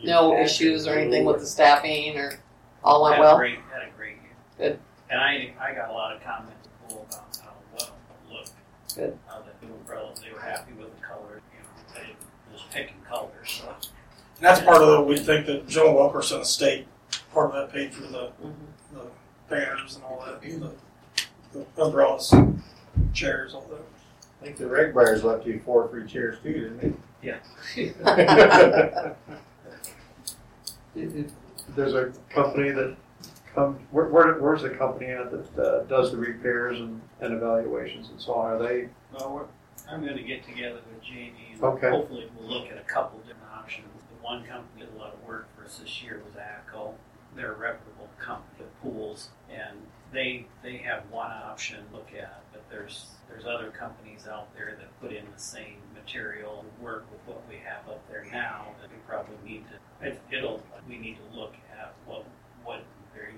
[0.05, 2.41] No issues or anything with the staffing or
[2.83, 3.37] all went well?
[3.37, 4.33] great, had a great year.
[4.57, 4.79] Good.
[5.11, 7.91] And I, I got a lot of comments from people about how well
[8.31, 8.53] it looked.
[8.95, 9.19] Good.
[9.27, 13.01] How the new umbrellas, they were happy with the color, you know, they just picking
[13.07, 13.69] colors, so.
[13.69, 16.87] And that's part of the, we think that Joe Wilkerson Estate,
[17.33, 18.31] part of that paid for the,
[18.93, 19.07] the
[19.49, 20.71] banners and all that, the,
[21.53, 22.33] the umbrellas,
[23.13, 23.81] chairs, all that.
[24.41, 27.39] I think the reg buyers left you four free chairs too, didn't Yeah.
[27.75, 27.93] they?
[30.97, 31.31] It, it,
[31.77, 32.97] there's a company that
[33.55, 38.09] comes, where, where, where's the company at that uh, does the repairs and, and evaluations
[38.11, 38.53] and so on?
[38.55, 39.45] Are they, Well, we're,
[39.93, 41.91] I'm gonna get together with Jamie and Okay.
[41.91, 43.29] hopefully we'll look at a couple different options.
[43.29, 43.30] The
[44.31, 46.95] one company did a lot of work for us this year was ACO.
[47.35, 49.77] They're a reputable company of pools and
[50.13, 54.77] they, they have one option to look at, but there's, there's other companies out there
[54.79, 58.67] that put in the same material and work with what we have up there now
[58.81, 62.25] that we probably need to, it, it'll, we need to look at what,
[62.63, 62.85] what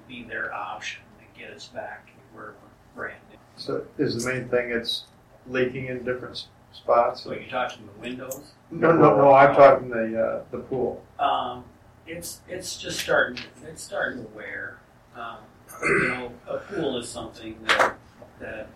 [0.08, 3.38] be their option to get us back where we're brand new.
[3.56, 5.04] so is the main thing it's
[5.46, 7.22] leaking in different s- spots?
[7.22, 8.52] So you're talking the windows?
[8.70, 11.04] No, no, no, I'm talking the, uh, the pool.
[11.18, 11.64] Um,
[12.06, 13.38] it's it's just starting.
[13.64, 14.78] It's starting to wear.
[15.14, 15.38] Um,
[15.82, 17.96] you know, a pool is something that
[18.40, 18.68] that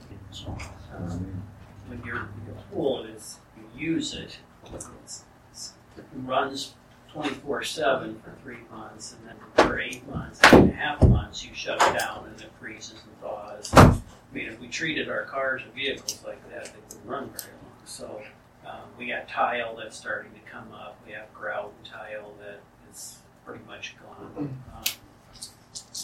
[0.46, 1.42] um,
[1.88, 4.38] when your your pool is you use it,
[4.72, 6.74] it's, it's, it runs
[7.12, 11.02] twenty four seven for three months, and then for eight months, eight and a half
[11.02, 13.72] months, you shut it down and it freezes and thaws.
[13.74, 13.98] I
[14.32, 17.55] mean, if we treated our cars and vehicles like that, they wouldn't run very.
[17.86, 18.20] So.
[18.66, 20.98] Um, we got tile that's starting to come up.
[21.06, 24.60] We have grout and tile that is pretty much gone.
[24.74, 24.84] Um,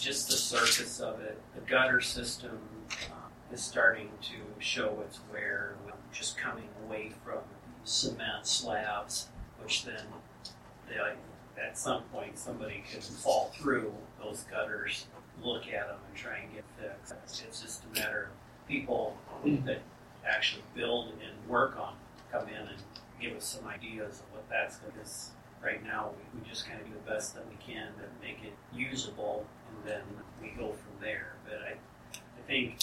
[0.01, 2.61] just the surface of it, the gutter system
[3.11, 5.75] um, is starting to show its wear.
[6.13, 7.39] Just coming away from
[7.85, 9.29] cement slabs,
[9.61, 10.05] which then
[10.89, 10.99] they,
[11.61, 13.93] at some point somebody could fall through
[14.23, 15.07] those gutters,
[15.43, 17.43] look at them, and try and get fixed.
[17.49, 19.17] It's just a matter of people
[19.65, 19.81] that
[20.29, 21.95] actually build and work on
[22.31, 22.83] come in and
[23.21, 25.11] give us some ideas of what that's going to
[25.63, 28.39] right now we, we just kind of do the best that we can to make
[28.43, 30.03] it usable and then
[30.41, 31.35] we go from there.
[31.45, 31.73] But i,
[32.15, 32.77] I think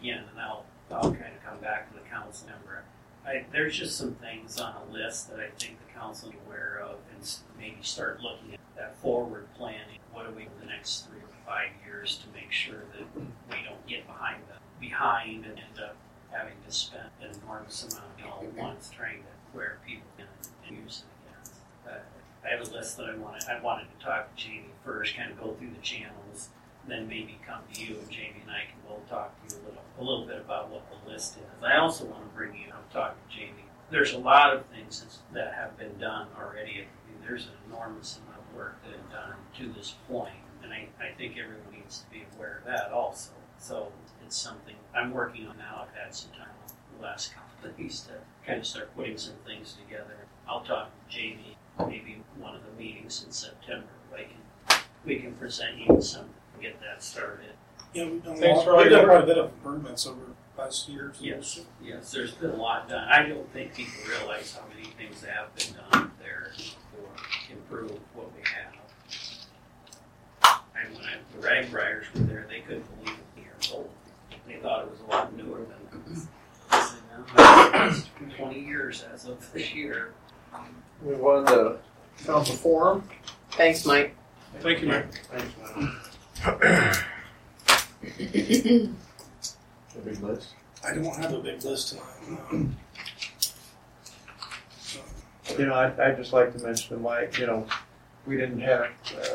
[0.00, 2.84] again and i'll, I'll kind of come back to the council member.
[3.26, 6.82] I, there's just some things on a list that i think the council is aware
[6.84, 9.98] of and maybe start looking at that forward planning.
[10.12, 13.86] What do we the next three or five years to make sure that we don't
[13.86, 15.96] get behind the behind and end up
[16.32, 20.26] having to spend an enormous amount you know, at once trying to where people can
[20.74, 21.96] use it again.
[21.96, 23.44] Uh, I have a list that I wanted.
[23.48, 26.48] I wanted to talk to Jamie first, kind of go through the channels,
[26.88, 29.64] then maybe come to you and Jamie and I can we'll talk to you a
[29.64, 31.64] little a little bit about what the list is.
[31.64, 32.68] I also want to bring you.
[32.68, 33.64] I'm talking to Jamie.
[33.90, 36.72] There's a lot of things that have been done already.
[36.72, 40.72] I mean, there's an enormous amount of work that is done to this point, and
[40.72, 43.32] I, I think everyone needs to be aware of that also.
[43.58, 43.92] So
[44.32, 45.84] it's something I'm working on now.
[45.86, 46.48] I've had some time
[46.96, 48.12] the last couple of days to
[48.46, 50.16] kind of start putting some things together.
[50.48, 53.88] I'll talk to Jamie maybe one of the meetings in September.
[54.14, 57.50] I can we can present you with something and get that started.
[57.92, 59.26] Yeah, we've done, a Thanks lot- for all we've done quite a work.
[59.26, 61.16] bit of improvements over the past years.
[61.20, 63.06] Yes, yes, there's been a lot done.
[63.06, 68.32] I don't think people realize how many things have been done there to improve what
[68.34, 68.72] we have.
[70.74, 73.90] And when I, the rag riders were there, they couldn't believe it was years old.
[74.48, 76.28] They thought it was a lot newer than.
[76.70, 80.12] I it's Twenty years as of this year.
[81.04, 81.76] Move on to
[82.24, 83.02] council forum.
[83.52, 84.14] Thanks, Mike.
[84.60, 85.06] Thank you, Mike.
[89.94, 90.54] A big list.
[90.84, 92.50] I don't have a big list tonight.
[92.52, 92.68] no.
[95.58, 97.66] You know, I, I'd just like to mention to Mike, you know,
[98.26, 98.88] we didn't have,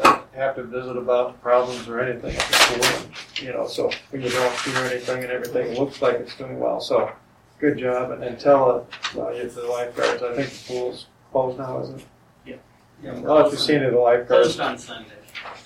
[0.03, 0.06] uh,
[0.37, 2.85] have to visit about the problems or anything at the school.
[2.85, 6.59] and, You know, so when you don't hear anything and everything looks like it's doing
[6.59, 7.11] well, so
[7.59, 8.11] good job.
[8.11, 8.69] And then tell,
[9.15, 12.05] uh, uh, the lifeguards, I think the pool's closed now, isn't it?
[13.03, 13.21] Yeah.
[13.25, 14.55] Oh, if you've seen it, the lifeguards.
[14.55, 15.11] Closed on Sunday.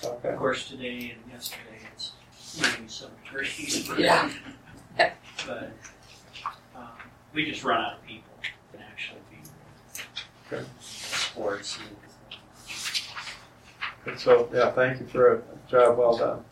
[0.04, 0.28] Okay.
[0.30, 2.12] Of course, today and yesterday it's
[2.60, 3.88] maybe some trees.
[3.98, 4.30] Yeah.
[5.46, 5.72] But
[6.76, 6.88] um,
[7.32, 8.30] we just run out of people
[8.72, 9.38] can actually be
[10.54, 10.64] Okay.
[10.80, 11.78] sports.
[11.78, 11.96] And
[14.16, 16.44] so, yeah, thank you for a job well done.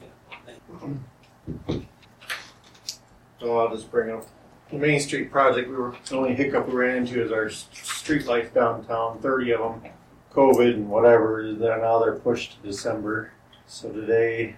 [1.68, 1.86] And,
[3.40, 4.26] So I'll just bring up
[4.70, 5.68] the Main Street project.
[5.68, 9.18] We were the only hiccup we ran into is our street lights downtown.
[9.20, 9.92] Thirty of them,
[10.32, 11.54] COVID and whatever.
[11.54, 13.32] They're now they're pushed to December.
[13.66, 14.56] So today,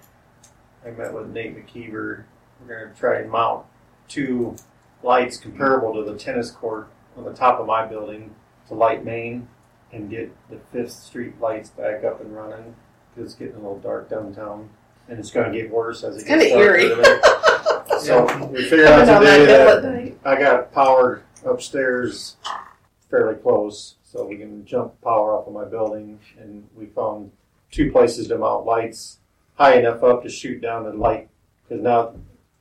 [0.85, 2.25] I met with Nate McKeever.
[2.61, 3.67] We're gonna try and mount
[4.09, 4.57] two
[5.03, 8.35] lights comparable to the tennis court on the top of my building
[8.69, 9.49] to light Main
[9.93, 12.75] and get the Fifth Street lights back up and running
[13.15, 14.71] because It's getting a little dark downtown,
[15.09, 16.89] and it's gonna get worse as it It's gets kinda eerie.
[16.89, 17.21] darker.
[18.01, 20.13] So we figured out Coming down today that that.
[20.29, 22.37] I got power upstairs
[23.11, 26.19] fairly close, so we can jump power off of my building.
[26.37, 27.31] And we found
[27.71, 29.19] two places to mount lights
[29.55, 31.29] high enough up to shoot down the light.
[31.69, 32.15] Because now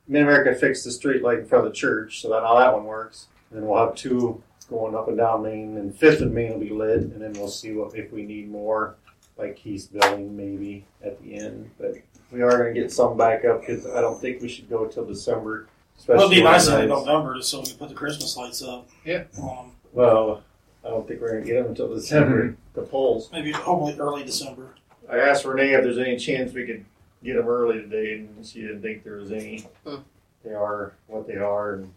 [0.06, 2.72] Mid America fixed the street light in front of the church, so that how that
[2.72, 3.26] one works.
[3.50, 4.42] And then we'll have two
[4.72, 7.48] going up and down Main, and Fifth and Main will be lit, and then we'll
[7.48, 8.96] see what if we need more,
[9.38, 11.70] like Keith's building maybe at the end.
[11.78, 11.94] But
[12.32, 14.86] we are going to get some back up because I don't think we should go
[14.86, 15.68] till December.
[16.08, 18.36] It'll be especially nice when in it's- November just so we can put the Christmas
[18.36, 18.88] lights up.
[19.04, 19.24] Yeah.
[19.40, 20.42] Um, Well,
[20.84, 22.56] I don't think we're gonna get them until December.
[22.74, 23.28] The polls.
[23.30, 24.74] maybe hopefully early December.
[25.10, 26.84] I asked Renee if there's any chance we could
[27.22, 29.66] get them early today, and she didn't think there was any.
[29.86, 29.96] Hmm.
[30.42, 31.92] They are what they are, and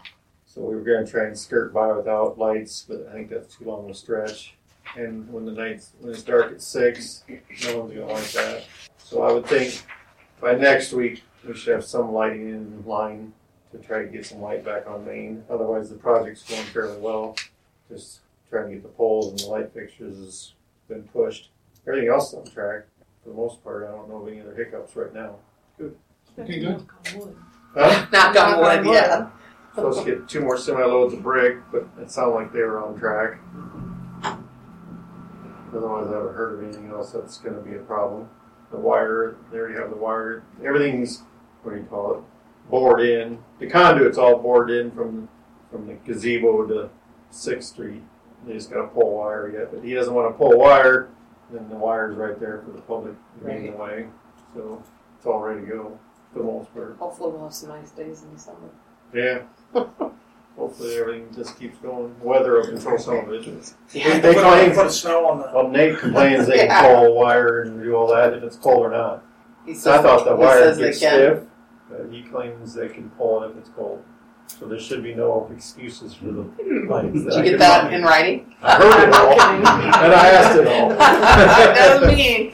[0.56, 3.66] so we were gonna try and skirt by without lights, but I think that's too
[3.66, 4.56] long of a stretch.
[4.95, 7.24] And when the nights when it's dark at six,
[7.66, 8.64] no one's gonna like that.
[8.97, 9.84] So I would think
[10.39, 13.34] by next week we should have some lighting in line
[13.74, 15.43] to try to get some light back on Main.
[15.49, 17.36] Otherwise, the project's going fairly well.
[17.89, 20.53] Just trying to get the poles and the light fixtures has
[20.88, 21.49] been pushed.
[21.86, 22.86] Everything else is on track
[23.24, 23.84] for the most part.
[23.84, 25.36] I don't know of any other hiccups right now.
[26.39, 26.88] Okay, good.
[27.74, 28.06] Huh?
[28.12, 29.30] Knock on wood, yeah.
[29.76, 32.82] Supposed to get two more semi loads of brick, but it sounded like they were
[32.82, 33.39] on track.
[35.76, 38.30] Otherwise, I haven't heard of anything else that's going to be a problem.
[38.71, 40.43] The wire, they already have the wire.
[40.63, 41.23] Everything's
[41.63, 42.19] what do you call it?
[42.69, 43.39] Bored in.
[43.59, 45.28] The conduit's all bored in from
[45.71, 46.89] from the gazebo to
[47.30, 48.01] Sixth Street.
[48.47, 51.09] They just got to pull wire yet, but he doesn't want to pull wire.
[51.51, 54.05] Then the wire's right there for the public to be in the way,
[54.53, 54.82] so
[55.17, 55.99] it's all ready to go
[56.32, 56.95] for the most part.
[56.97, 58.69] Hopefully we'll have some nice days in the summer.
[59.13, 59.41] Yeah.
[60.57, 62.15] Hopefully everything just keeps going.
[62.21, 63.45] Weather will control some of it.
[63.93, 64.19] Yeah.
[64.19, 65.51] They Put, claim, put snow on the.
[65.53, 66.82] well, Nate complains they Yeah.
[66.82, 69.23] can pull a wire and do all that if it's cold or not.
[69.65, 71.09] He So I thought the he wire says they gets can.
[71.13, 71.43] stiff,
[71.89, 74.03] but he claims they can pull it if it's cold.
[74.47, 76.45] So there should be no excuses for the
[76.88, 77.23] lights.
[77.23, 78.55] Did you get that in writing?
[78.61, 79.67] I heard it all, and
[80.13, 80.89] I asked it all.
[80.89, 82.53] that was mean.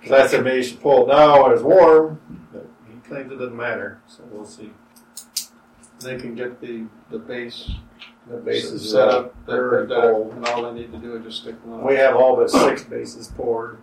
[0.00, 2.20] Because I said maybe you should pull it now when it's warm,
[2.52, 4.00] but he claims it doesn't matter.
[4.08, 4.72] So we'll see.
[6.02, 7.70] They can get the, the base
[8.28, 10.32] The bases set are up, they're very cold.
[10.34, 11.84] and all they need to do is just stick them on.
[11.86, 13.78] We have all but six bases poured,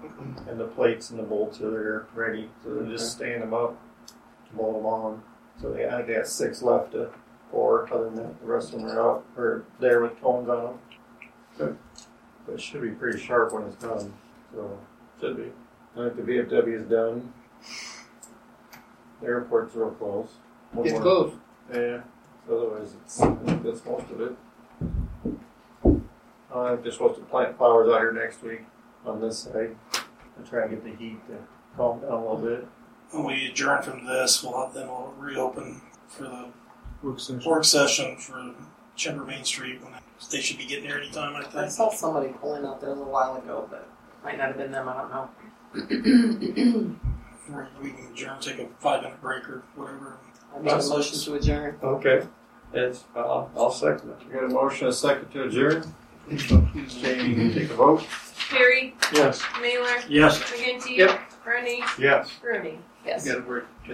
[0.47, 2.49] and the plates and the bolts are there ready.
[2.63, 3.77] So they just stand them up,
[4.53, 5.23] bolt them on.
[5.61, 7.09] So they, I think they got six left to
[7.51, 7.91] pour.
[7.93, 10.79] Other than that, the rest of them are out or there with cones on them.
[11.57, 11.77] Good.
[12.45, 14.13] But it should be pretty sharp when it's done.
[14.53, 14.79] So
[15.19, 15.51] should be.
[15.97, 17.33] I think the VFW is done.
[19.21, 20.29] The airport's real close.
[20.71, 21.33] One It's more- close.
[21.73, 22.01] Yeah,
[22.51, 23.29] otherwise it's, I
[23.63, 24.35] that's most of it.
[26.53, 28.61] Uh, I'm just supposed to plant flowers out here next week
[29.05, 29.75] on this side.
[30.37, 31.37] and try and get the heat to
[31.77, 32.67] calm down a little bit.
[33.11, 36.47] When we adjourn from this, we'll have, then we'll reopen for the
[37.03, 37.49] Work session.
[37.49, 38.53] work session for
[38.95, 39.81] Chamber Main Street.
[39.83, 39.93] When
[40.31, 41.71] they should be getting there anytime, I I think.
[41.71, 43.87] saw somebody pulling out there a little while ago, but
[44.23, 44.89] might not have been them.
[44.89, 45.29] I don't know.
[47.81, 50.17] We can adjourn, take a five minute break or whatever.
[50.55, 51.77] I made a motion to adjourn.
[51.83, 52.27] Okay,
[52.73, 54.17] it's, I'll, I'll second it.
[54.27, 55.93] We got a motion, a second to adjourn.
[56.29, 58.01] Jamie, you take a vote.
[58.49, 59.41] Harry, Yes.
[59.61, 60.39] Mailer, Yes.
[60.43, 61.19] McGinty, Yep.
[61.45, 62.31] Bruning, Yes.
[62.43, 62.79] Rooney.
[63.05, 63.25] Yes.
[63.25, 63.87] Got a word, Jeff.